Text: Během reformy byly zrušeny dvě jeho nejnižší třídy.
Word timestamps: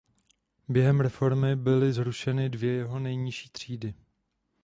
Během 0.69 0.99
reformy 1.01 1.55
byly 1.55 1.93
zrušeny 1.93 2.49
dvě 2.49 2.73
jeho 2.73 2.99
nejnižší 2.99 3.49
třídy. 3.49 3.93